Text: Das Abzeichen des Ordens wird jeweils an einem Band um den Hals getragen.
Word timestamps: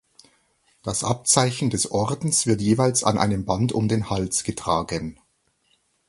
Das 0.81 1.03
Abzeichen 1.03 1.69
des 1.69 1.91
Ordens 1.91 2.47
wird 2.47 2.59
jeweils 2.59 3.03
an 3.03 3.19
einem 3.19 3.45
Band 3.45 3.71
um 3.71 3.87
den 3.87 4.09
Hals 4.09 4.43
getragen. 4.43 5.19